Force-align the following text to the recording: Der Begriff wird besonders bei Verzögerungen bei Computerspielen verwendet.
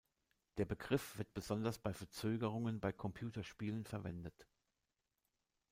Der 0.57 0.65
Begriff 0.65 1.19
wird 1.19 1.31
besonders 1.35 1.77
bei 1.77 1.93
Verzögerungen 1.93 2.79
bei 2.79 2.91
Computerspielen 2.91 3.85
verwendet. 3.85 4.47